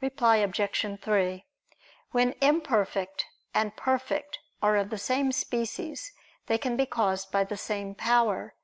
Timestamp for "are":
4.62-4.76